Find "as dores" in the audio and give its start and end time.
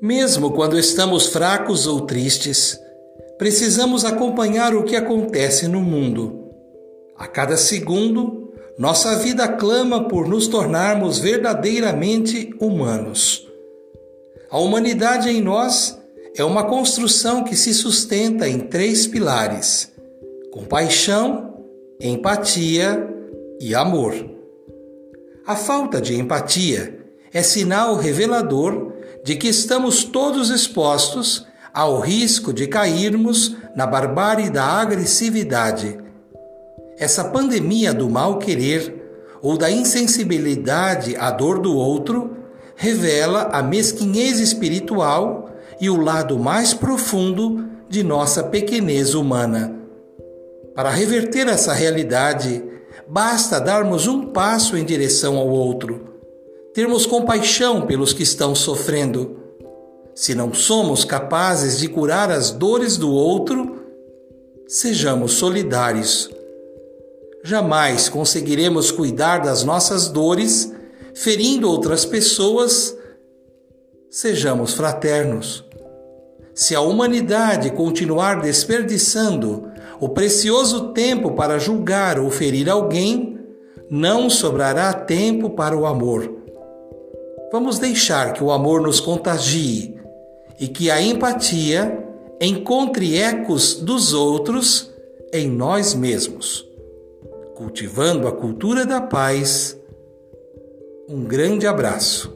62.30-62.98